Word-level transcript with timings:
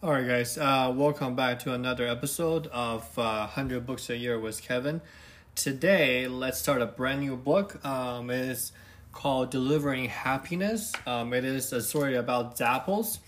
All 0.00 0.12
right, 0.12 0.24
guys. 0.24 0.56
Uh, 0.56 0.94
welcome 0.94 1.34
back 1.34 1.58
to 1.60 1.74
another 1.74 2.06
episode 2.06 2.68
of 2.68 3.02
uh, 3.18 3.50
100 3.50 3.84
Books 3.84 4.08
a 4.08 4.16
Year 4.16 4.38
with 4.38 4.62
Kevin. 4.62 5.00
Today, 5.56 6.28
let's 6.28 6.60
start 6.60 6.80
a 6.80 6.86
brand 6.86 7.18
new 7.18 7.34
book. 7.34 7.84
Um, 7.84 8.30
it 8.30 8.48
is 8.48 8.70
called 9.10 9.50
Delivering 9.50 10.04
Happiness. 10.04 10.92
Um, 11.04 11.32
it 11.32 11.44
is 11.44 11.72
a 11.72 11.82
story 11.82 12.14
about 12.14 12.56
Zappos. 12.56 13.18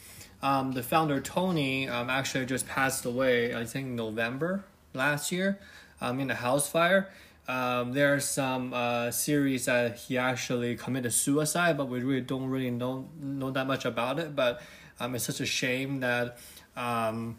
Um, 0.45 0.71
the 0.71 0.85
founder, 0.85 1.21
Tony, 1.21 1.89
um, 1.89 2.09
actually 2.09 2.47
just 2.47 2.69
passed 2.69 3.05
away, 3.05 3.53
I 3.53 3.65
think, 3.65 3.89
November 3.89 4.65
last 4.95 5.33
year 5.33 5.59
um, 6.01 6.21
in 6.21 6.31
a 6.31 6.37
house 6.37 6.71
fire. 6.71 7.09
Um, 7.49 7.95
there 7.95 8.15
are 8.15 8.21
some 8.21 8.73
uh, 8.73 9.11
series 9.11 9.65
that 9.65 9.97
he 9.97 10.17
actually 10.17 10.77
committed 10.77 11.13
suicide, 11.13 11.77
but 11.77 11.89
we 11.89 11.99
really 11.99 12.21
don't 12.21 12.49
really 12.49 12.71
know 12.71 13.09
know 13.21 13.51
that 13.51 13.67
much 13.67 13.85
about 13.85 14.21
it. 14.21 14.37
But 14.37 14.63
um, 15.01 15.15
it's 15.15 15.25
such 15.25 15.41
a 15.41 15.47
shame 15.47 16.01
that 16.01 16.39
um, 16.77 17.39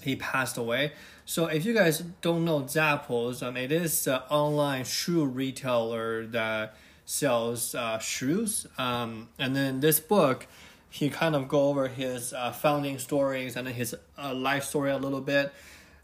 he 0.00 0.16
passed 0.16 0.56
away. 0.56 0.92
So 1.24 1.46
if 1.46 1.64
you 1.64 1.74
guys 1.74 2.00
don't 2.20 2.44
know 2.44 2.60
Zappos, 2.62 3.42
um, 3.42 3.56
it 3.56 3.72
is 3.72 4.06
an 4.06 4.20
online 4.30 4.84
shoe 4.84 5.24
retailer 5.24 6.24
that 6.26 6.76
sells 7.04 7.74
uh, 7.74 7.98
shoes. 7.98 8.66
Um, 8.78 9.28
and 9.38 9.56
then 9.56 9.80
this 9.80 9.98
book, 9.98 10.46
he 10.88 11.10
kind 11.10 11.34
of 11.34 11.48
go 11.48 11.68
over 11.68 11.88
his 11.88 12.32
uh, 12.32 12.52
founding 12.52 12.98
stories 12.98 13.56
and 13.56 13.66
his 13.68 13.94
uh, 14.16 14.34
life 14.34 14.64
story 14.64 14.90
a 14.90 14.98
little 14.98 15.20
bit. 15.20 15.52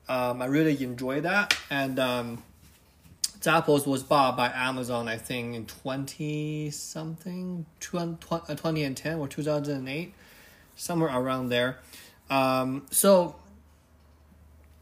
Um, 0.08 0.42
I 0.42 0.46
really 0.46 0.82
enjoy 0.82 1.20
that. 1.20 1.56
And 1.70 1.98
um, 1.98 2.42
Zappos 3.40 3.86
was 3.86 4.02
bought 4.02 4.36
by 4.36 4.50
Amazon, 4.54 5.08
I 5.08 5.16
think, 5.16 5.54
in 5.54 5.66
20 5.66 6.70
something, 6.70 7.66
2010 7.80 9.18
or 9.18 9.28
2008, 9.28 10.14
somewhere 10.76 11.10
around 11.12 11.48
there. 11.48 11.78
Um, 12.32 12.86
so 12.90 13.34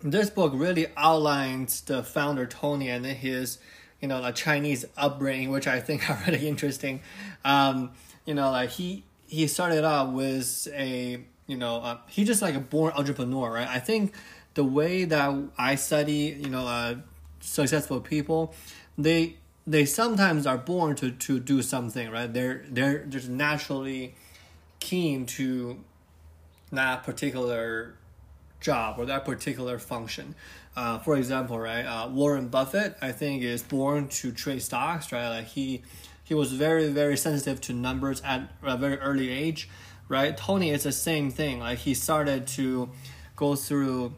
this 0.02 0.30
book 0.30 0.52
really 0.54 0.86
outlines 0.96 1.80
the 1.80 2.04
founder 2.04 2.46
Tony 2.46 2.88
and 2.88 3.04
his, 3.04 3.58
you 4.00 4.06
know, 4.06 4.20
like 4.20 4.36
Chinese 4.36 4.84
upbringing, 4.96 5.50
which 5.50 5.66
I 5.66 5.80
think 5.80 6.08
are 6.10 6.22
really 6.28 6.46
interesting. 6.46 7.00
Um, 7.44 7.90
you 8.24 8.34
know, 8.34 8.52
like 8.52 8.70
he 8.70 9.02
he 9.26 9.48
started 9.48 9.84
out 9.84 10.12
with 10.12 10.68
a, 10.72 11.20
you 11.48 11.56
know, 11.56 11.76
uh, 11.78 11.98
he 12.08 12.24
just 12.24 12.40
like 12.40 12.54
a 12.54 12.60
born 12.60 12.92
entrepreneur, 12.94 13.52
right? 13.52 13.68
I 13.68 13.80
think 13.80 14.14
the 14.54 14.64
way 14.64 15.04
that 15.04 15.36
I 15.58 15.74
study, 15.74 16.38
you 16.40 16.50
know, 16.50 16.68
uh, 16.68 16.94
successful 17.40 18.00
people, 18.00 18.54
they 18.96 19.38
they 19.66 19.86
sometimes 19.86 20.46
are 20.46 20.58
born 20.58 20.94
to 20.96 21.10
to 21.10 21.40
do 21.40 21.62
something, 21.62 22.12
right? 22.12 22.32
They're 22.32 22.64
they're 22.70 23.04
just 23.06 23.28
naturally 23.28 24.14
keen 24.78 25.26
to 25.26 25.80
that 26.72 27.04
particular 27.04 27.94
job 28.60 28.98
or 28.98 29.06
that 29.06 29.24
particular 29.24 29.78
function. 29.78 30.34
Uh, 30.76 30.98
for 30.98 31.16
example, 31.16 31.58
right, 31.58 31.82
uh, 31.82 32.08
Warren 32.08 32.48
Buffett, 32.48 32.96
I 33.02 33.12
think, 33.12 33.42
is 33.42 33.62
born 33.62 34.08
to 34.08 34.30
trade 34.32 34.62
stocks, 34.62 35.12
right? 35.12 35.28
Like 35.28 35.46
he 35.46 35.82
he 36.22 36.34
was 36.34 36.52
very 36.52 36.88
very 36.90 37.16
sensitive 37.16 37.60
to 37.62 37.72
numbers 37.72 38.22
at 38.24 38.50
a 38.62 38.76
very 38.76 38.98
early 38.98 39.30
age, 39.30 39.68
right? 40.08 40.36
Tony 40.36 40.70
is 40.70 40.84
the 40.84 40.92
same 40.92 41.30
thing. 41.30 41.58
Like 41.60 41.80
he 41.80 41.94
started 41.94 42.46
to 42.48 42.90
go 43.34 43.56
through 43.56 44.14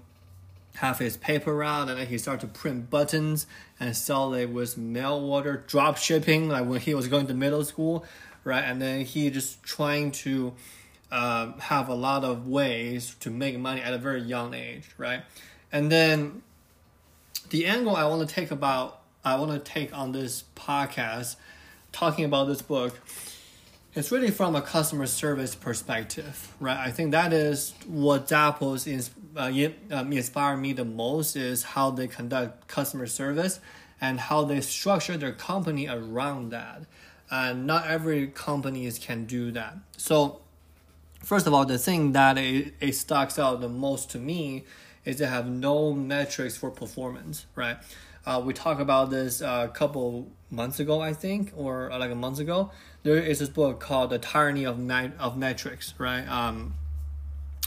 have 0.77 0.99
his 0.99 1.17
paper 1.17 1.55
route 1.55 1.89
and 1.89 1.99
then 1.99 2.07
he 2.07 2.17
started 2.19 2.41
to 2.41 2.47
print 2.59 2.89
buttons 2.89 3.47
and 3.79 3.97
sell 3.97 4.33
it 4.33 4.47
with 4.47 4.79
mail 4.79 5.15
order 5.15 5.63
drop 5.67 5.99
shipping 5.99 6.49
like 6.49 6.67
when 6.67 6.81
he 6.81 6.95
was 6.95 7.09
going 7.09 7.27
to 7.27 7.35
middle 7.35 7.63
school 7.63 8.05
right 8.43 8.65
and 8.65 8.81
then 8.81 9.05
he 9.05 9.29
just 9.31 9.63
trying 9.63 10.11
to 10.11 10.53
um, 11.13 11.59
have 11.59 11.89
a 11.89 11.95
lot 11.95 12.25
of 12.25 12.49
ways 12.49 13.15
to 13.21 13.31
make 13.31 13.59
money 13.59 13.83
at 13.83 13.93
a 13.93 13.99
very 13.99 14.23
young 14.23 14.55
age, 14.55 14.89
right? 14.97 15.23
And 15.71 15.93
then 15.93 16.43
the 17.51 17.67
angle 17.67 17.95
I 17.95 18.07
want 18.07 18.27
to 18.27 18.35
take 18.35 18.51
about 18.51 19.01
I 19.25 19.37
want 19.37 19.53
to 19.53 19.59
take 19.59 19.97
on 19.97 20.11
this 20.11 20.43
podcast, 20.57 21.37
talking 21.93 22.25
about 22.25 22.49
this 22.49 22.61
book, 22.61 22.99
it's 23.95 24.11
really 24.11 24.31
from 24.31 24.57
a 24.57 24.63
customer 24.63 25.07
service 25.07 25.55
perspective, 25.55 26.53
right? 26.59 26.79
I 26.79 26.91
think 26.91 27.13
that 27.13 27.33
is 27.33 27.75
what 27.87 28.27
Zappos 28.27 28.91
is 28.91 29.11
uh, 29.37 29.53
um, 29.95 30.13
inspired 30.13 30.57
me 30.57 30.73
the 30.73 30.85
most 30.85 31.37
is 31.37 31.63
how 31.63 31.91
they 31.91 32.09
conduct 32.09 32.67
customer 32.67 33.07
service 33.07 33.61
and 34.01 34.19
how 34.19 34.45
they 34.45 34.61
structure 34.63 35.17
their 35.19 35.33
company 35.33 35.87
around 35.87 36.51
that. 36.51 36.83
And 37.31 37.67
not 37.67 37.87
every 37.87 38.29
companies 38.29 38.99
can 38.99 39.27
do 39.27 39.53
that. 39.53 39.77
So 39.99 40.41
First 41.23 41.47
of 41.47 41.55
all, 41.55 41.65
the 41.65 41.79
thing 41.79 42.13
that 42.13 42.37
it, 42.37 42.75
it 42.81 42.95
stocks 42.95 43.39
out 43.39 43.61
the 43.61 43.69
most 43.69 44.11
to 44.11 44.19
me 44.19 44.65
is 45.05 45.19
they 45.19 45.27
have 45.27 45.49
no 45.49 45.93
metrics 45.93 46.57
for 46.57 46.71
performance, 46.71 47.47
right? 47.55 47.77
Uh, 48.25 48.41
we 48.45 48.53
talked 48.53 48.81
about 48.81 49.11
this 49.11 49.41
a 49.41 49.71
couple 49.73 50.29
months 50.51 50.79
ago, 50.79 51.01
I 51.01 51.13
think, 51.13 51.53
or 51.57 51.91
like 51.91 52.11
a 52.11 52.17
month 52.17 52.39
ago. 52.39 52.71
There 53.03 53.17
is 53.17 53.41
this 53.41 53.49
book 53.49 53.81
called 53.81 54.11
The 54.11 54.19
Tyranny 54.19 54.65
of 54.65 54.79
of 55.19 55.37
Metrics, 55.37 55.95
right? 55.99 56.27
Um, 56.29 56.75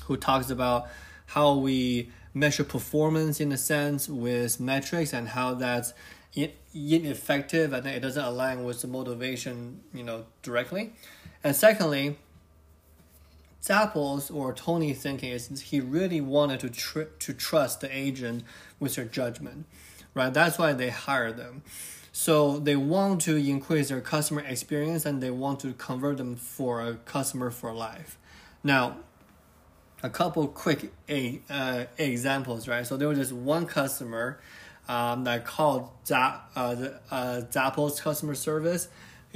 who 0.03 0.15
talks 0.17 0.49
about 0.49 0.87
how 1.27 1.55
we 1.55 2.09
measure 2.33 2.63
performance 2.63 3.39
in 3.39 3.51
a 3.51 3.57
sense 3.57 4.07
with 4.07 4.59
metrics 4.59 5.13
and 5.13 5.29
how 5.29 5.53
that's 5.55 5.93
ineffective 6.73 7.71
and 7.71 7.87
it 7.87 8.01
doesn't 8.01 8.23
align 8.23 8.63
with 8.65 8.81
the 8.81 8.87
motivation, 8.87 9.81
you 9.93 10.03
know, 10.03 10.25
directly. 10.41 10.93
And 11.43 11.55
secondly, 11.55 12.17
Zappos 13.65 14.33
or 14.33 14.53
Tony 14.53 14.93
thinking 14.93 15.31
is 15.31 15.49
he 15.59 15.79
really 15.79 16.21
wanted 16.21 16.59
to 16.59 16.69
tr- 16.69 17.11
to 17.19 17.33
trust 17.33 17.81
the 17.81 17.95
agent 17.95 18.43
with 18.79 18.95
their 18.95 19.05
judgment, 19.05 19.65
right? 20.13 20.31
That's 20.31 20.59
why 20.59 20.73
they 20.73 20.89
hire 20.91 21.31
them. 21.31 21.63
So 22.11 22.59
they 22.59 22.75
want 22.75 23.21
to 23.21 23.35
increase 23.35 23.89
their 23.89 24.01
customer 24.01 24.41
experience 24.41 25.05
and 25.05 25.21
they 25.21 25.31
want 25.31 25.59
to 25.61 25.73
convert 25.73 26.17
them 26.17 26.35
for 26.35 26.81
a 26.81 26.93
customer 26.93 27.49
for 27.49 27.73
life. 27.73 28.17
Now, 28.63 28.97
a 30.03 30.09
couple 30.09 30.47
quick 30.47 30.93
a, 31.09 31.41
uh, 31.49 31.85
examples, 31.97 32.67
right? 32.67 32.85
So 32.85 32.97
there 32.97 33.07
was 33.07 33.17
this 33.17 33.31
one 33.31 33.65
customer 33.65 34.39
um, 34.87 35.23
that 35.23 35.45
called 35.45 35.89
Zap, 36.05 36.51
uh, 36.55 36.75
the, 36.75 36.99
uh, 37.09 37.41
Zappos 37.49 37.99
customer 37.99 38.35
service. 38.35 38.87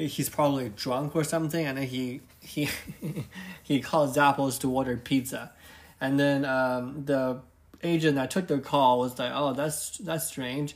He's 0.08 0.30
probably 0.30 0.70
drunk 0.70 1.16
or 1.16 1.24
something, 1.24 1.66
and 1.66 1.78
then 1.78 1.88
he 1.88 2.22
he 2.40 2.70
he 3.64 3.82
calls 3.82 4.16
Zappos 4.16 4.60
to 4.62 4.72
order 4.72 4.96
pizza, 4.98 5.52
and 6.00 6.20
then 6.20 6.46
um, 6.46 7.04
the 7.06 7.42
agent 7.84 8.16
that 8.16 8.32
took 8.32 8.48
the 8.48 8.60
call 8.60 9.00
was 9.00 9.20
like, 9.20 9.32
"Oh, 9.34 9.54
that's 9.54 9.98
that's 9.98 10.26
strange," 10.26 10.76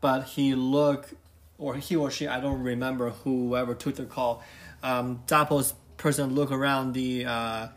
but 0.00 0.22
he 0.22 0.54
looked, 0.54 1.14
or 1.58 1.74
he 1.74 1.96
or 1.96 2.10
she, 2.10 2.26
I 2.26 2.40
don't 2.40 2.62
remember 2.62 3.10
whoever 3.10 3.74
took 3.74 3.96
the 3.96 4.04
call. 4.04 4.42
Um, 4.82 5.22
Zappos 5.26 5.74
person 5.98 6.34
look 6.34 6.50
around 6.50 6.94
the 6.94 7.26
uh, 7.26 7.68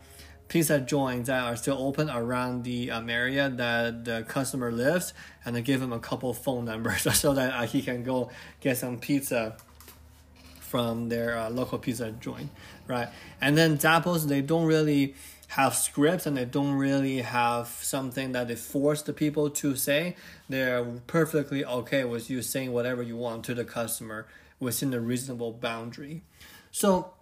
pizza 0.48 0.80
joints 0.80 1.28
that 1.28 1.42
are 1.42 1.56
still 1.56 1.78
open 1.78 2.08
around 2.08 2.64
the 2.64 2.90
um, 2.90 3.10
area 3.10 3.50
that 3.50 4.04
the 4.04 4.24
customer 4.26 4.72
lives, 4.72 5.12
and 5.44 5.56
then 5.56 5.62
give 5.62 5.82
him 5.82 5.92
a 5.92 6.00
couple 6.00 6.32
phone 6.32 6.64
numbers 6.64 7.02
so 7.18 7.34
that 7.34 7.52
uh, 7.52 7.66
he 7.66 7.82
can 7.82 8.02
go 8.02 8.30
get 8.60 8.78
some 8.78 8.98
pizza 8.98 9.56
from 10.66 11.08
their 11.08 11.38
uh, 11.38 11.50
local 11.50 11.78
pizza 11.78 12.10
joint, 12.10 12.50
right? 12.86 13.08
And 13.40 13.56
then 13.56 13.78
Zappos, 13.78 14.26
they 14.26 14.42
don't 14.42 14.66
really 14.66 15.14
have 15.48 15.74
scripts 15.74 16.26
and 16.26 16.36
they 16.36 16.44
don't 16.44 16.74
really 16.74 17.18
have 17.18 17.68
something 17.68 18.32
that 18.32 18.48
they 18.48 18.56
force 18.56 19.02
the 19.02 19.12
people 19.12 19.48
to 19.48 19.76
say. 19.76 20.16
They're 20.48 20.84
perfectly 21.06 21.64
okay 21.64 22.04
with 22.04 22.28
you 22.28 22.42
saying 22.42 22.72
whatever 22.72 23.02
you 23.02 23.16
want 23.16 23.44
to 23.44 23.54
the 23.54 23.64
customer 23.64 24.26
within 24.58 24.92
a 24.92 25.00
reasonable 25.00 25.52
boundary. 25.52 26.22
So 26.72 27.12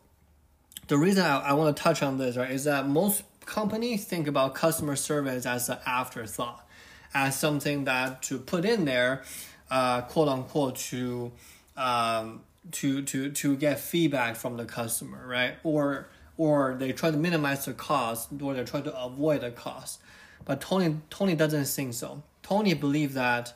the 0.89 0.97
reason 0.97 1.25
I, 1.25 1.41
I 1.41 1.53
want 1.53 1.77
to 1.77 1.83
touch 1.83 2.03
on 2.03 2.19
this, 2.19 2.37
right, 2.37 2.51
is 2.51 2.65
that 2.65 2.89
most 2.89 3.23
companies 3.45 4.05
think 4.05 4.27
about 4.27 4.55
customer 4.55 4.97
service 4.97 5.45
as 5.47 5.69
an 5.69 5.79
afterthought, 5.87 6.67
as 7.13 7.39
something 7.39 7.85
that 7.85 8.23
to 8.23 8.39
put 8.39 8.65
in 8.65 8.85
there, 8.85 9.23
uh, 9.71 10.03
quote 10.03 10.29
unquote, 10.29 10.77
to 10.77 11.33
um, 11.77 12.41
to 12.73 13.03
to 13.03 13.31
to 13.31 13.57
get 13.57 13.81
feedback 13.81 14.37
from 14.37 14.57
the 14.57 14.65
customer, 14.65 15.27
right? 15.27 15.55
Or 15.63 16.09
or 16.37 16.77
they 16.79 16.93
try 16.93 17.11
to 17.11 17.17
minimize 17.17 17.65
the 17.65 17.75
cost, 17.75 18.31
or 18.41 18.55
they 18.55 18.65
try 18.65 18.81
to 18.81 18.97
avoid 18.97 19.43
the 19.43 19.51
cost. 19.51 20.01
But 20.45 20.61
Tony 20.61 20.97
Tony 21.11 21.35
doesn't 21.35 21.67
think 21.67 21.95
so. 21.95 22.23
Tony 22.43 22.75
believes 22.75 23.15
that 23.15 23.55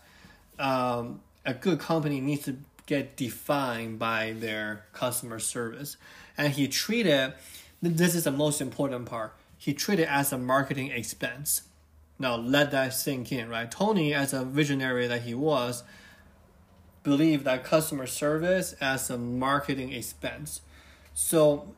um, 0.58 1.20
a 1.44 1.54
good 1.54 1.78
company 1.78 2.20
needs 2.20 2.44
to 2.44 2.56
get 2.86 3.16
defined 3.16 3.98
by 3.98 4.34
their 4.38 4.86
customer 4.92 5.38
service, 5.38 5.96
and 6.36 6.52
he 6.52 6.68
treated 6.68 7.34
this 7.80 8.14
is 8.14 8.24
the 8.24 8.32
most 8.32 8.60
important 8.60 9.06
part. 9.06 9.34
He 9.56 9.74
treated 9.74 10.08
as 10.08 10.32
a 10.32 10.38
marketing 10.38 10.90
expense. 10.90 11.62
Now 12.18 12.36
let 12.36 12.72
that 12.72 12.94
sink 12.94 13.30
in, 13.30 13.48
right? 13.48 13.70
Tony, 13.70 14.14
as 14.14 14.32
a 14.32 14.44
visionary 14.44 15.06
that 15.06 15.22
he 15.22 15.34
was, 15.34 15.84
believe 17.08 17.44
that 17.44 17.64
customer 17.64 18.06
service 18.06 18.74
as 18.80 19.10
a 19.10 19.18
marketing 19.18 19.92
expense. 19.92 20.60
So 21.14 21.74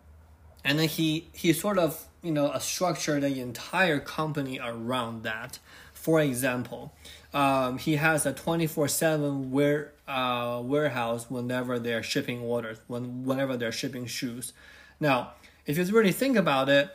and 0.65 0.79
then 0.79 0.89
he 0.89 1.29
he 1.33 1.53
sort 1.53 1.79
of 1.79 2.07
you 2.23 2.33
know 2.33 2.51
a 2.53 2.61
structured 2.61 3.23
the 3.23 3.41
entire 3.41 4.01
company 4.01 4.59
around 4.63 5.23
that. 5.23 5.59
For 5.93 6.21
example, 6.21 6.95
um, 7.35 7.79
he 7.79 7.97
has 7.97 8.27
a 8.27 8.33
twenty 8.33 8.67
four 8.67 8.89
seven 8.89 9.51
ware 9.51 9.93
uh, 10.09 10.61
warehouse 10.63 11.31
whenever 11.31 11.79
they're 11.79 12.03
shipping 12.03 12.41
orders, 12.41 12.79
when 12.87 13.25
whenever 13.25 13.57
they're 13.57 13.73
shipping 13.73 14.07
shoes. 14.07 14.53
Now, 14.99 15.33
if 15.67 15.79
you 15.79 15.85
really 15.85 16.13
think 16.13 16.37
about 16.37 16.69
it, 16.69 16.91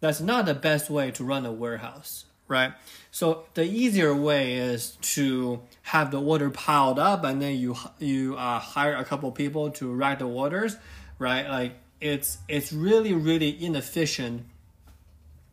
that's 0.00 0.20
not 0.20 0.46
the 0.46 0.54
best 0.54 0.90
way 0.90 1.10
to 1.12 1.24
run 1.24 1.46
a 1.46 1.52
warehouse, 1.52 2.26
right? 2.48 2.72
So 3.10 3.44
the 3.54 3.64
easier 3.64 4.14
way 4.14 4.54
is 4.54 4.92
to 5.14 5.60
have 5.82 6.10
the 6.10 6.20
order 6.20 6.50
piled 6.50 6.98
up, 6.98 7.24
and 7.24 7.40
then 7.40 7.56
you 7.56 7.76
you 7.98 8.36
uh, 8.36 8.58
hire 8.58 8.94
a 8.94 9.04
couple 9.04 9.30
people 9.32 9.70
to 9.72 9.92
rack 9.92 10.18
the 10.18 10.28
orders, 10.28 10.76
right? 11.18 11.48
Like 11.48 11.72
it's 12.00 12.38
it's 12.48 12.72
really 12.72 13.14
really 13.14 13.62
inefficient 13.64 14.44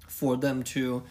for 0.08 0.36
them 0.38 0.64
to 0.64 1.04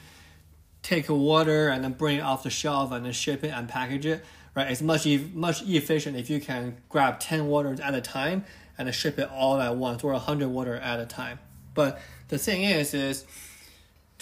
take 0.82 1.08
a 1.08 1.14
water 1.14 1.68
and 1.68 1.84
then 1.84 1.92
bring 1.92 2.18
it 2.18 2.20
off 2.20 2.42
the 2.42 2.50
shelf 2.50 2.92
and 2.92 3.06
then 3.06 3.12
ship 3.12 3.44
it 3.44 3.48
and 3.48 3.68
package 3.68 4.04
it 4.04 4.24
right 4.54 4.70
it's 4.70 4.82
much 4.82 5.06
much 5.32 5.62
efficient 5.62 6.16
if 6.16 6.28
you 6.28 6.40
can 6.40 6.76
grab 6.88 7.20
10 7.20 7.46
waters 7.46 7.80
at 7.80 7.94
a 7.94 8.00
time 8.00 8.44
and 8.76 8.92
ship 8.94 9.18
it 9.18 9.28
all 9.30 9.60
at 9.60 9.76
once 9.76 10.02
or 10.02 10.12
100 10.12 10.48
water 10.48 10.76
at 10.76 10.98
a 10.98 11.06
time 11.06 11.38
but 11.74 12.00
the 12.28 12.38
thing 12.38 12.62
is 12.62 12.94
is 12.94 13.24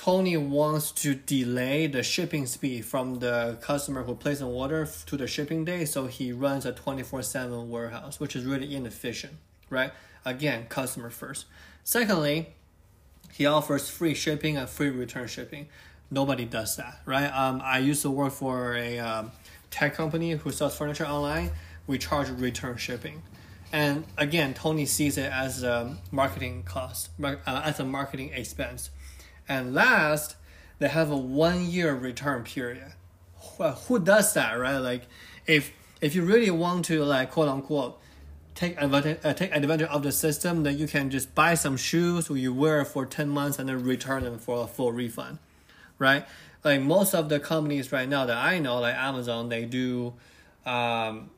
tony 0.00 0.37
wants 0.37 0.93
to 0.93 1.14
delay 1.14 1.87
the 1.87 2.02
shipping 2.02 2.47
speed 2.47 2.85
from 2.85 3.19
the 3.19 3.58
customer 3.61 4.02
who 4.05 4.14
placed 4.14 4.41
an 4.41 4.47
order 4.47 4.88
to 5.06 5.17
the 5.17 5.26
shipping 5.26 5.64
day 5.64 5.85
so 5.85 6.06
he 6.06 6.32
runs 6.32 6.64
a 6.64 6.73
24-7 6.73 7.67
warehouse 7.67 8.19
which 8.19 8.35
is 8.35 8.44
really 8.44 8.75
inefficient 8.75 9.35
right 9.69 9.93
again 10.25 10.67
customer 10.69 11.11
first 11.11 11.47
secondly 11.85 12.55
he 13.32 13.44
offers 13.47 13.91
free 13.91 14.14
shipping 14.14 14.56
and 14.56 14.69
free 14.69 14.91
return 14.91 15.26
shipping 15.26 15.67
nobody 16.11 16.44
does 16.44 16.76
that, 16.76 17.00
right? 17.05 17.26
Um, 17.26 17.61
I 17.64 17.79
used 17.79 18.03
to 18.03 18.11
work 18.11 18.32
for 18.32 18.75
a 18.75 18.99
um, 18.99 19.32
tech 19.70 19.94
company 19.94 20.32
who 20.32 20.50
sells 20.50 20.76
furniture 20.76 21.06
online. 21.06 21.50
We 21.87 21.99
charge 21.99 22.29
return 22.29 22.76
shipping, 22.76 23.23
and 23.73 24.05
again, 24.17 24.55
Tony 24.55 24.87
sees 24.87 25.19
it 25.19 25.31
as 25.32 25.62
a 25.62 25.96
marketing 26.11 26.62
cost, 26.64 27.11
uh, 27.23 27.37
as 27.46 27.81
a 27.81 27.85
marketing 27.85 28.32
expense. 28.32 28.91
And 29.50 29.75
last, 29.75 30.37
they 30.79 30.88
have 30.88 31.11
a 31.11 31.17
one 31.17 31.67
year 31.69 31.94
return 31.94 32.44
period. 32.44 32.93
Well, 33.58 33.73
who 33.73 33.99
does 33.99 34.32
that, 34.35 34.55
right? 34.55 34.79
Like, 34.79 35.02
if 35.47 35.73
if 36.00 36.14
you 36.14 36.23
really 36.23 36.50
want 36.50 36.87
to 36.87 37.05
like 37.05 37.32
quote 37.32 37.49
unquote 37.49 38.00
take 38.55 38.81
advantage 38.81 39.19
uh, 39.25 39.35
take 39.35 39.55
advantage 39.55 39.88
of 39.88 40.02
the 40.02 40.12
system, 40.12 40.62
then 40.62 40.79
you 40.79 40.87
can 40.87 41.11
just 41.11 41.35
buy 41.35 41.55
some 41.55 41.76
shoes 41.76 42.31
you 42.31 42.55
wear 42.55 42.85
for 42.87 43.05
ten 43.05 43.29
months 43.29 43.58
and 43.58 43.69
then 43.69 43.85
return 43.85 44.25
them 44.25 44.38
for 44.38 44.64
a 44.64 44.67
full 44.67 44.93
refund 44.93 45.38
right? 46.00 46.26
Like 46.64 46.81
most 46.81 47.14
of 47.14 47.29
the 47.29 47.38
companies 47.38 47.93
right 47.93 48.08
now 48.08 48.26
that 48.26 48.37
I 48.37 48.58
know, 48.58 48.81
like 48.81 48.96
Amazon, 48.96 49.49
they 49.49 49.64
do, 49.67 50.14
um, 50.67 51.31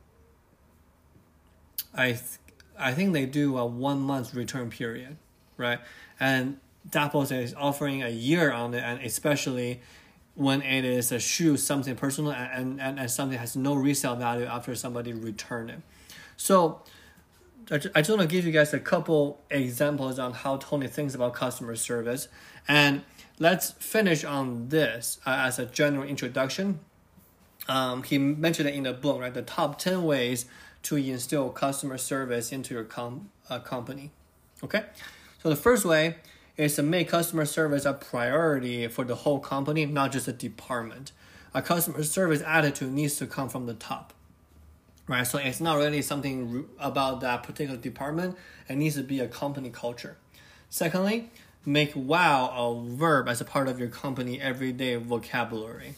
I, 1.93 2.07
th- 2.07 2.39
I 2.79 2.93
think 2.93 3.13
they 3.13 3.27
do 3.27 3.57
a 3.59 3.65
one 3.65 3.99
month 3.99 4.33
return 4.33 4.71
period, 4.71 5.17
right? 5.57 5.79
And 6.19 6.59
Zappos 6.89 7.31
is 7.31 7.53
offering 7.53 8.03
a 8.03 8.09
year 8.09 8.51
on 8.51 8.73
it, 8.73 8.83
and 8.83 9.01
especially 9.01 9.81
when 10.35 10.61
it 10.61 10.83
is 10.83 11.11
a 11.11 11.19
shoe, 11.19 11.57
something 11.57 11.95
personal, 11.95 12.31
and, 12.31 12.81
and, 12.81 12.99
and 12.99 13.11
something 13.11 13.37
has 13.37 13.55
no 13.55 13.75
resale 13.75 14.15
value 14.15 14.45
after 14.45 14.73
somebody 14.75 15.13
return 15.13 15.69
it. 15.69 15.79
So 16.37 16.81
I 17.71 17.77
just 17.77 18.09
want 18.09 18.21
to 18.21 18.27
give 18.27 18.45
you 18.45 18.51
guys 18.51 18.73
a 18.73 18.79
couple 18.79 19.41
examples 19.49 20.19
on 20.19 20.33
how 20.33 20.57
Tony 20.57 20.87
thinks 20.87 21.15
about 21.15 21.33
customer 21.33 21.75
service. 21.75 22.27
And 22.67 23.03
let's 23.39 23.71
finish 23.71 24.23
on 24.23 24.69
this 24.69 25.19
uh, 25.25 25.43
as 25.47 25.59
a 25.59 25.65
general 25.65 26.03
introduction. 26.03 26.79
Um, 27.69 28.03
he 28.03 28.17
mentioned 28.17 28.67
it 28.67 28.75
in 28.75 28.83
the 28.83 28.93
book, 28.93 29.21
right? 29.21 29.33
The 29.33 29.43
top 29.43 29.79
10 29.79 30.03
ways 30.03 30.45
to 30.83 30.97
instill 30.97 31.49
customer 31.49 31.97
service 31.97 32.51
into 32.51 32.73
your 32.73 32.83
com- 32.83 33.29
uh, 33.49 33.59
company. 33.59 34.11
Okay? 34.63 34.83
So 35.41 35.49
the 35.49 35.55
first 35.55 35.85
way 35.85 36.17
is 36.57 36.75
to 36.75 36.83
make 36.83 37.09
customer 37.09 37.45
service 37.45 37.85
a 37.85 37.93
priority 37.93 38.87
for 38.87 39.03
the 39.03 39.15
whole 39.15 39.39
company, 39.39 39.85
not 39.85 40.11
just 40.11 40.27
a 40.27 40.33
department. 40.33 41.11
A 41.53 41.61
customer 41.61 42.03
service 42.03 42.41
attitude 42.45 42.91
needs 42.91 43.15
to 43.17 43.27
come 43.27 43.49
from 43.49 43.65
the 43.65 43.73
top. 43.73 44.13
Right? 45.07 45.27
So 45.27 45.37
it's 45.37 45.59
not 45.59 45.77
really 45.77 46.01
something 46.01 46.65
about 46.79 47.21
that 47.21 47.43
particular 47.43 47.77
department. 47.77 48.37
It 48.69 48.77
needs 48.77 48.95
to 48.95 49.03
be 49.03 49.19
a 49.19 49.27
company 49.27 49.69
culture. 49.69 50.17
Secondly, 50.69 51.29
make 51.65 51.91
wow 51.95 52.53
a 52.55 52.95
verb 52.95 53.27
as 53.27 53.41
a 53.41 53.45
part 53.45 53.67
of 53.67 53.79
your 53.79 53.89
company 53.89 54.39
everyday 54.39 54.95
vocabulary. 54.95 55.95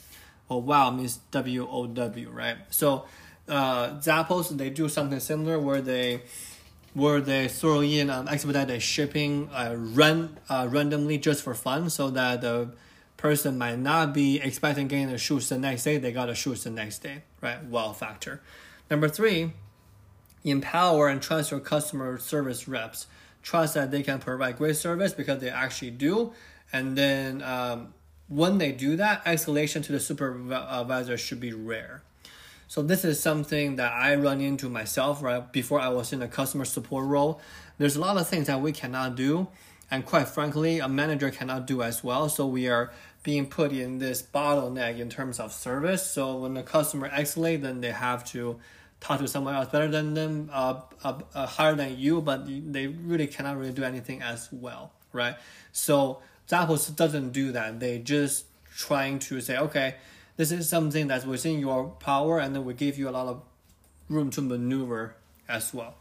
Well, 0.50 0.62
wow 0.62 0.90
means 0.92 1.20
W 1.32 1.68
O 1.70 1.88
W, 1.88 2.30
right? 2.30 2.58
So 2.70 3.06
uh, 3.48 4.00
Zappos 4.00 4.56
they 4.58 4.70
do 4.70 4.90
something 4.90 5.20
similar 5.20 5.60
where 5.60 5.82
they 5.82 6.22
where 6.96 7.22
they 7.22 7.48
throw 7.48 7.82
in 7.82 8.10
um, 8.10 8.28
expedited 8.28 8.82
shipping 8.82 9.48
uh, 9.54 9.76
run 9.78 10.38
uh, 10.50 10.68
randomly 10.68 11.20
just 11.20 11.44
for 11.44 11.54
fun, 11.54 11.92
so 11.92 12.10
that 12.10 12.42
the 12.42 12.72
person 13.18 13.58
might 13.60 13.78
not 13.78 14.14
be 14.14 14.40
expecting 14.42 14.88
getting 14.88 15.12
the 15.12 15.20
shoes 15.20 15.50
the 15.50 15.60
next 15.60 15.84
day. 15.84 15.98
They 15.98 16.12
got 16.12 16.26
the 16.26 16.36
shoes 16.36 16.64
the 16.64 16.72
next 16.72 17.00
day, 17.00 17.22
right? 17.42 17.64
Wow 17.64 17.92
factor. 17.92 18.42
Number 18.90 19.08
three, 19.08 19.52
empower 20.44 21.08
and 21.08 21.22
trust 21.22 21.52
your 21.52 21.60
customer 21.60 22.18
service 22.18 22.68
reps 22.68 23.06
trust 23.46 23.76
that 23.76 23.92
they 23.92 24.02
can 24.02 24.20
provide 24.20 24.58
great 24.58 24.76
service 24.76 25.14
because 25.14 25.40
they 25.40 25.50
actually 25.50 25.92
do. 25.92 26.34
And 26.74 26.98
then 26.98 27.44
um, 27.44 27.94
when 28.28 28.58
they 28.58 28.72
do 28.72 28.98
that, 28.98 29.24
escalation 29.24 29.84
to 29.86 29.92
the 29.92 30.00
supervisor 30.00 31.16
should 31.18 31.40
be 31.40 31.54
rare. 31.54 32.02
So 32.68 32.82
this 32.82 33.06
is 33.06 33.20
something 33.20 33.76
that 33.76 33.94
I 33.94 34.16
run 34.16 34.42
into 34.42 34.70
myself 34.70 35.22
right 35.22 35.52
before 35.52 35.80
I 35.80 35.90
was 35.90 36.12
in 36.12 36.22
a 36.22 36.28
customer 36.28 36.66
support 36.66 37.06
role. 37.06 37.40
There's 37.78 37.96
a 37.96 38.02
lot 38.02 38.18
of 38.18 38.28
things 38.28 38.48
that 38.48 38.62
we 38.62 38.72
cannot 38.72 39.16
do, 39.16 39.48
and 39.92 40.06
quite 40.06 40.28
frankly, 40.28 40.80
a 40.80 40.88
manager 40.88 41.30
cannot 41.30 41.68
do 41.68 41.82
as 41.84 42.04
well. 42.04 42.28
So 42.30 42.48
we 42.48 42.68
are 42.68 42.92
being 43.24 43.48
put 43.48 43.72
in 43.72 44.00
this 44.00 44.22
bottleneck 44.22 45.00
in 45.00 45.10
terms 45.10 45.40
of 45.40 45.52
service. 45.52 46.06
So 46.10 46.38
when 46.38 46.54
the 46.54 46.64
customer 46.64 47.10
escalate, 47.10 47.62
then 47.62 47.82
they 47.82 47.92
have 47.92 48.24
to 48.32 48.60
talk 49.00 49.20
to 49.20 49.28
someone 49.28 49.54
else 49.56 49.70
better 49.70 49.88
than 49.88 50.14
them, 50.14 50.50
uh, 50.52 50.82
uh, 51.04 51.20
uh, 51.34 51.46
higher 51.46 51.76
than 51.76 51.98
you, 51.98 52.22
but 52.22 52.48
they 52.48 52.88
really 52.88 53.28
cannot 53.28 53.58
really 53.58 53.74
do 53.74 53.84
anything 53.84 54.22
as 54.22 54.50
well, 54.52 54.92
right? 55.12 55.36
So 55.72 56.22
Zappos 56.48 56.96
doesn't 56.96 57.32
do 57.32 57.52
that. 57.52 57.80
They 57.80 58.00
just 58.00 58.46
trying 58.76 59.20
to 59.20 59.42
say, 59.42 59.58
okay, 59.58 59.96
this 60.38 60.52
is 60.52 60.68
something 60.70 61.08
that's 61.08 61.26
within 61.26 61.60
your 61.60 61.90
power, 62.00 62.40
and 62.40 62.56
then 62.56 62.66
we 62.66 62.74
give 62.74 62.98
you 62.98 63.10
a 63.10 63.12
lot 63.12 63.28
of 63.28 63.42
room 64.10 64.30
to 64.32 64.42
maneuver 64.42 65.16
as 65.48 65.74
well. 65.74 65.96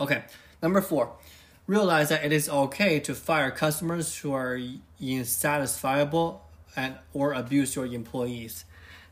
Okay, 0.00 0.24
number 0.62 0.80
four, 0.80 1.12
realize 1.66 2.10
that 2.10 2.24
it 2.24 2.32
is 2.32 2.48
okay 2.48 3.00
to 3.00 3.14
fire 3.14 3.50
customers 3.50 4.16
who 4.18 4.32
are 4.32 4.58
insatisfiable 5.00 6.40
and 6.76 6.96
or 7.12 7.32
abuse 7.32 7.74
your 7.74 7.86
employees. 7.86 8.64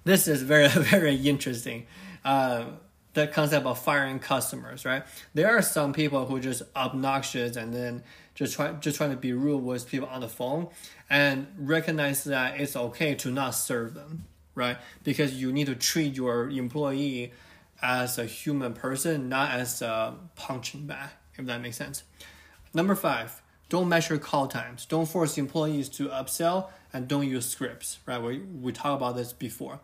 This 0.04 0.28
is 0.28 0.42
very 0.42 0.68
very 0.68 1.16
interesting 1.16 1.87
uh, 2.25 2.64
the 3.12 3.26
concept 3.28 3.64
of 3.66 3.78
firing 3.78 4.18
customers, 4.18 4.85
right? 4.85 5.04
There 5.35 5.56
are 5.56 5.62
some 5.62 5.92
people 5.92 6.26
who 6.26 6.37
are 6.37 6.40
just 6.40 6.62
obnoxious 6.75 7.56
and 7.56 7.73
then 7.73 8.02
just 8.35 8.55
try 8.55 8.73
just 8.73 8.97
trying 8.97 9.11
to 9.11 9.17
be 9.17 9.33
rude 9.33 9.62
with 9.62 9.88
people 9.88 10.09
on 10.09 10.21
the 10.21 10.29
phone 10.29 10.69
and 11.09 11.47
recognize 11.59 12.25
that 12.25 12.61
it's 12.61 12.76
okay 12.76 13.14
to 13.17 13.31
not 13.31 13.50
serve 13.50 13.95
them, 13.95 14.25
right? 14.55 14.76
Because 15.03 15.41
you 15.41 15.53
need 15.53 15.67
to 15.67 15.75
treat 15.75 16.14
your 16.14 16.50
employee 16.50 17.33
as 17.83 18.19
a 18.19 18.25
human 18.25 18.73
person, 18.73 19.29
not 19.29 19.50
as 19.53 19.83
a 19.83 20.14
punching 20.37 20.87
bag, 20.87 21.11
if 21.37 21.47
that 21.47 21.61
makes 21.61 21.76
sense. 21.76 22.03
Number 22.73 22.95
five, 22.95 23.43
don't 23.69 23.88
measure 23.88 24.19
call 24.19 24.47
times. 24.49 24.87
Don't 24.87 25.07
force 25.07 25.38
employees 25.38 25.88
to 25.91 26.09
upsell 26.09 26.69
and 26.93 27.09
don't 27.09 27.29
use 27.29 27.47
scripts, 27.47 27.99
right? 28.07 28.21
We, 28.23 28.38
we 28.38 28.73
talked 28.73 29.00
about 29.03 29.17
this 29.17 29.33
before. 29.33 29.81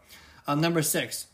Uh, 0.47 0.55
number 0.55 0.83
six, 0.83 1.27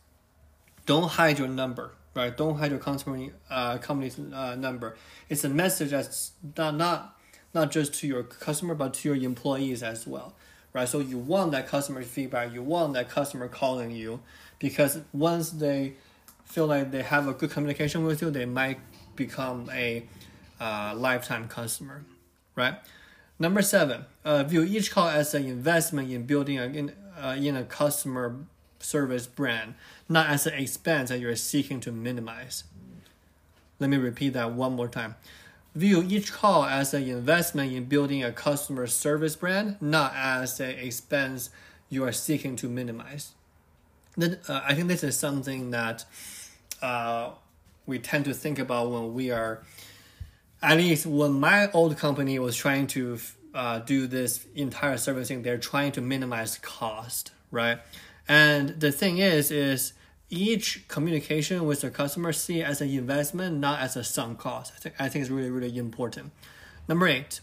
don't 0.85 1.11
hide 1.13 1.39
your 1.39 1.49
number, 1.49 1.93
right? 2.17 2.37
Don't 2.37 2.57
hide 2.57 2.71
your 2.71 2.81
company 2.81 3.31
uh, 3.51 3.79
company's 3.79 4.19
uh, 4.19 4.57
number. 4.57 4.97
It's 5.29 5.45
a 5.45 5.49
message 5.49 5.91
that's 5.91 6.33
not, 6.57 6.75
not 6.75 7.19
not 7.55 7.71
just 7.71 7.95
to 8.01 8.07
your 8.07 8.23
customer 8.23 8.75
but 8.75 8.95
to 8.95 9.15
your 9.15 9.25
employees 9.25 9.83
as 9.83 10.07
well, 10.07 10.35
right? 10.73 10.89
So 10.89 10.99
you 10.99 11.19
want 11.19 11.53
that 11.53 11.69
customer 11.69 12.03
feedback. 12.03 12.53
You 12.53 12.63
want 12.63 12.95
that 12.95 13.09
customer 13.09 13.49
calling 13.49 13.91
you 13.91 14.21
because 14.59 15.01
once 15.13 15.51
they 15.51 15.95
feel 16.45 16.67
like 16.67 16.91
they 16.91 17.03
have 17.03 17.29
a 17.29 17.33
good 17.33 17.51
communication 17.51 18.05
with 18.05 18.23
you, 18.23 18.31
they 18.31 18.47
might 18.47 18.79
become 19.15 19.71
a 19.73 20.05
uh, 20.61 20.95
lifetime 20.97 21.49
customer, 21.49 22.05
right? 22.55 22.77
Number 23.39 23.61
seven, 23.61 24.07
uh, 24.25 24.45
view 24.45 24.63
each 24.63 24.91
call 24.91 25.09
as 25.09 25.35
an 25.35 25.47
investment 25.47 26.11
in 26.11 26.25
building 26.25 26.59
a, 26.59 26.65
in, 26.65 26.93
uh, 27.21 27.37
in 27.39 27.57
a 27.57 27.65
customer 27.65 28.37
service 28.87 29.27
brand, 29.27 29.75
not 30.09 30.29
as 30.29 30.47
an 30.47 30.55
expense 30.55 31.11
that 31.11 31.19
you're 31.21 31.37
seeking 31.37 31.81
to 31.81 31.93
minimize. 31.93 32.65
Let 33.81 33.91
me 33.91 33.97
repeat 33.99 34.33
that 34.35 34.53
one 34.53 34.75
more 34.75 34.89
time. 34.89 35.17
view 35.77 36.03
each 36.09 36.33
call 36.33 36.65
as 36.65 36.95
an 36.95 37.03
investment 37.07 37.71
in 37.73 37.85
building 37.85 38.25
a 38.25 38.33
customer 38.33 38.87
service 38.87 39.37
brand, 39.37 39.77
not 39.81 40.13
as 40.17 40.59
an 40.59 40.71
expense 40.71 41.51
you 41.91 42.03
are 42.03 42.13
seeking 42.13 42.57
to 42.57 42.69
minimize. 42.69 43.33
Then 44.17 44.39
uh, 44.49 44.63
I 44.67 44.75
think 44.75 44.89
this 44.89 45.05
is 45.05 45.17
something 45.19 45.71
that 45.73 46.07
uh, 46.81 47.33
we 47.85 47.99
tend 47.99 48.25
to 48.25 48.33
think 48.33 48.59
about 48.59 48.91
when 48.91 49.13
we 49.13 49.31
are, 49.31 49.63
at 50.63 50.79
least 50.79 51.05
when 51.05 51.35
my 51.35 51.71
old 51.73 51.99
company 51.99 52.39
was 52.39 52.57
trying 52.57 52.87
to 52.89 53.19
uh, 53.55 53.81
do 53.81 54.07
this 54.07 54.47
entire 54.55 54.97
servicing, 54.97 55.43
they're 55.43 55.59
trying 55.59 55.93
to 55.93 56.01
minimize 56.01 56.57
cost, 56.59 57.33
right? 57.51 57.79
And 58.29 58.81
the 58.81 58.93
thing 58.93 59.19
is, 59.19 59.51
is 59.51 59.93
each 60.29 60.89
communication 60.89 61.65
with 61.67 61.83
the 61.83 61.91
customer 61.91 62.33
see 62.33 62.63
as 62.63 62.81
an 62.81 62.91
investment, 62.91 63.59
not 63.59 63.81
as 63.81 63.97
a 63.97 64.03
sunk 64.03 64.39
cost. 64.39 64.73
I 64.75 64.81
think 64.81 64.95
I 64.99 65.09
think 65.09 65.23
it's 65.23 65.31
really 65.31 65.51
really 65.51 65.77
important. 65.79 66.33
Number 66.89 67.07
eight, 67.07 67.41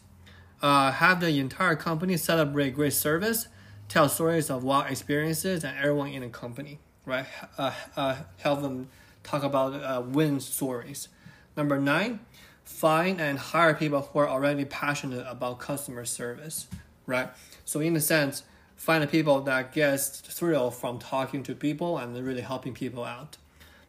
uh, 0.61 0.91
have 0.91 1.19
the 1.21 1.39
entire 1.39 1.75
company 1.75 2.17
celebrate 2.17 2.71
great 2.71 2.93
service, 2.93 3.47
tell 3.87 4.09
stories 4.09 4.49
of 4.49 4.63
wow 4.63 4.81
experiences, 4.81 5.63
and 5.63 5.77
everyone 5.77 6.09
in 6.09 6.21
the 6.21 6.29
company, 6.29 6.79
right? 7.05 7.25
Uh, 7.57 7.71
uh, 7.95 8.15
help 8.37 8.61
them 8.61 8.89
talk 9.23 9.43
about 9.43 9.73
uh, 9.73 10.01
win 10.01 10.39
stories. 10.39 11.07
Number 11.55 11.79
nine, 11.79 12.19
find 12.65 13.21
and 13.21 13.39
hire 13.39 13.73
people 13.73 14.01
who 14.01 14.19
are 14.19 14.27
already 14.27 14.65
passionate 14.65 15.25
about 15.29 15.59
customer 15.59 16.03
service, 16.03 16.67
right? 17.05 17.29
So 17.63 17.79
in 17.79 17.95
a 17.95 18.01
sense 18.01 18.43
find 18.75 19.09
people 19.09 19.41
that 19.41 19.73
gets 19.73 20.19
thrill 20.19 20.71
from 20.71 20.99
talking 20.99 21.43
to 21.43 21.55
people 21.55 21.97
and 21.97 22.17
really 22.25 22.41
helping 22.41 22.73
people 22.73 23.03
out. 23.03 23.37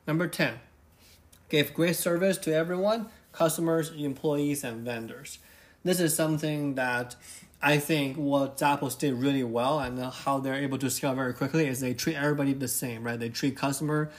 Number 0.06 0.26
10, 0.26 0.60
give 1.48 1.74
great 1.74 1.96
service 1.96 2.38
to 2.38 2.54
everyone, 2.54 3.06
customers, 3.32 3.90
employees, 3.90 4.62
and 4.64 4.84
vendors. 4.84 5.38
This 5.82 6.00
is 6.00 6.14
something 6.14 6.74
that 6.74 7.16
I 7.62 7.78
think 7.78 8.16
what 8.16 8.58
Zappos 8.58 8.98
did 8.98 9.14
really 9.14 9.42
well 9.42 9.80
and 9.80 9.98
how 9.98 10.38
they're 10.38 10.54
able 10.54 10.78
to 10.78 10.90
scale 10.90 11.14
very 11.14 11.32
quickly 11.32 11.66
is 11.66 11.80
they 11.80 11.94
treat 11.94 12.16
everybody 12.16 12.52
the 12.52 12.68
same, 12.68 13.04
right? 13.04 13.18
They 13.18 13.30
treat 13.30 13.56
customer 13.56 14.10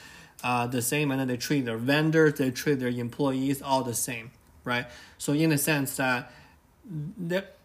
uh, 0.42 0.66
the 0.66 0.82
same 0.82 1.10
and 1.10 1.20
then 1.20 1.28
they 1.28 1.36
treat 1.36 1.64
their 1.64 1.78
vendors, 1.78 2.34
they 2.34 2.50
treat 2.50 2.80
their 2.80 2.88
employees 2.88 3.62
all 3.62 3.82
the 3.82 3.94
same, 3.94 4.32
right? 4.64 4.86
So 5.18 5.32
in 5.32 5.52
a 5.52 5.58
sense 5.58 5.96
that 5.96 6.30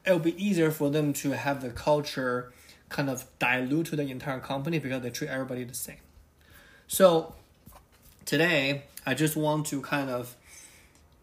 it'll 0.06 0.20
be 0.20 0.44
easier 0.44 0.72
for 0.72 0.90
them 0.90 1.14
to 1.14 1.32
have 1.32 1.62
the 1.62 1.70
culture 1.70 2.54
kind 2.92 3.10
of 3.10 3.26
dilute 3.40 3.88
to 3.88 3.96
the 3.96 4.04
entire 4.04 4.40
company 4.40 4.78
because 4.78 5.02
they 5.02 5.10
treat 5.10 5.30
everybody 5.30 5.64
the 5.64 5.74
same. 5.74 5.98
So 6.88 7.34
today, 8.26 8.84
I 9.06 9.14
just 9.14 9.36
want 9.36 9.66
to 9.68 9.82
kind 9.82 10.10
of 10.10 10.36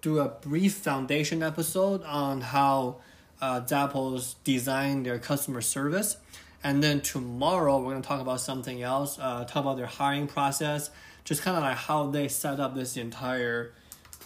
do 0.00 0.18
a 0.18 0.28
brief 0.28 0.74
foundation 0.74 1.42
episode 1.42 2.02
on 2.04 2.40
how 2.40 2.96
uh, 3.40 3.60
Zappos 3.60 4.34
design 4.44 5.02
their 5.02 5.18
customer 5.18 5.60
service. 5.60 6.16
And 6.64 6.82
then 6.82 7.00
tomorrow, 7.00 7.78
we're 7.78 7.92
going 7.92 8.02
to 8.02 8.08
talk 8.08 8.20
about 8.20 8.40
something 8.40 8.82
else, 8.82 9.18
uh, 9.20 9.44
talk 9.44 9.62
about 9.62 9.76
their 9.76 9.86
hiring 9.86 10.26
process, 10.26 10.90
just 11.24 11.42
kind 11.42 11.56
of 11.56 11.62
like 11.62 11.76
how 11.76 12.06
they 12.06 12.26
set 12.26 12.58
up 12.58 12.74
this 12.74 12.96
entire 12.96 13.72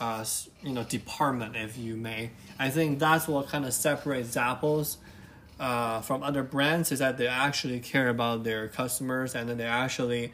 uh, 0.00 0.24
you 0.62 0.72
know 0.72 0.84
department, 0.84 1.56
if 1.56 1.76
you 1.76 1.96
may. 1.96 2.30
I 2.58 2.70
think 2.70 2.98
that's 2.98 3.28
what 3.28 3.48
kind 3.48 3.64
of 3.64 3.74
separates 3.74 4.34
Zappos 4.34 4.96
uh, 5.62 6.00
from 6.00 6.24
other 6.24 6.42
brands 6.42 6.90
is 6.90 6.98
that 6.98 7.16
they 7.18 7.28
actually 7.28 7.78
care 7.78 8.08
about 8.08 8.42
their 8.42 8.66
customers 8.66 9.34
and 9.34 9.48
then 9.48 9.58
they 9.58 9.64
actually 9.64 10.32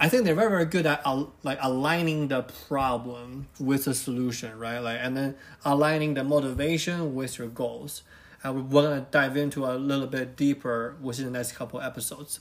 I 0.00 0.08
think 0.08 0.24
they're 0.24 0.34
very 0.34 0.50
very 0.50 0.64
good 0.64 0.86
at 0.86 1.00
uh, 1.04 1.26
like 1.44 1.58
aligning 1.62 2.26
the 2.28 2.42
problem 2.42 3.46
with 3.60 3.84
the 3.84 3.94
solution, 3.94 4.58
right? 4.58 4.80
Like 4.80 4.98
and 5.00 5.16
then 5.16 5.36
aligning 5.64 6.14
the 6.14 6.24
motivation 6.24 7.14
with 7.14 7.38
your 7.38 7.46
goals. 7.46 8.02
And 8.42 8.70
we're 8.70 8.82
gonna 8.82 9.06
dive 9.10 9.36
into 9.36 9.64
a 9.64 9.78
little 9.78 10.08
bit 10.08 10.36
deeper 10.36 10.96
within 11.00 11.26
the 11.26 11.30
next 11.30 11.52
couple 11.52 11.80
episodes. 11.80 12.40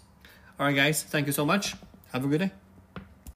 All 0.60 0.66
right, 0.66 0.76
guys, 0.76 1.04
thank 1.04 1.28
you 1.28 1.34
so 1.34 1.46
much. 1.46 1.76
Have 2.12 2.26
a 2.26 2.28
good 2.28 2.40
day. 2.40 2.63